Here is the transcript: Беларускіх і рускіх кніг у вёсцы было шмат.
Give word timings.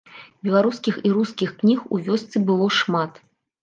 Беларускіх 0.47 0.97
і 1.11 1.13
рускіх 1.19 1.53
кніг 1.61 1.87
у 1.93 2.03
вёсцы 2.11 2.45
было 2.53 2.75
шмат. 2.83 3.27